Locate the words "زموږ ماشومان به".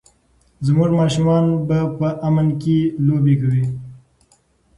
0.65-1.79